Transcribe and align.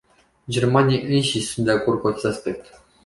Germanii 0.49 1.15
înșiși 1.15 1.45
sunt 1.45 1.65
de 1.65 1.71
acord 1.71 1.99
cu 1.99 2.07
acest 2.07 2.25
aspect. 2.25 2.81